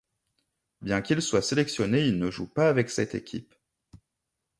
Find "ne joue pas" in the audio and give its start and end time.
2.17-2.67